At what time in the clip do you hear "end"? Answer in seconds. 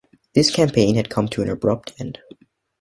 1.99-2.17